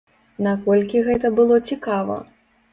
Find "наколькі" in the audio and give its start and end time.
0.47-1.03